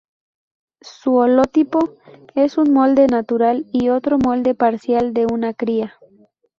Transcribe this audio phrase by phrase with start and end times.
[0.81, 1.97] Su holotipo
[2.33, 5.93] es un molde natural y otro molde parcial de una cría.